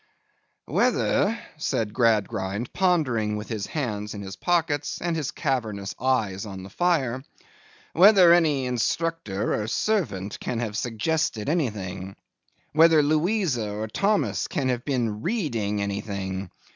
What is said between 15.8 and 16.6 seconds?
anything?